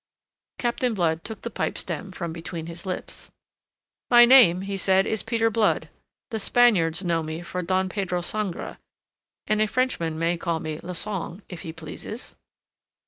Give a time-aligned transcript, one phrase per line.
[0.57, 3.29] Captain Blood took the pipe stem from between his lips.
[4.09, 5.89] "My name," he said, "is Peter Blood.
[6.31, 8.79] The Spaniards know me for Don Pedro Sangre
[9.45, 12.35] and a Frenchman may call me Le Sang if he pleases."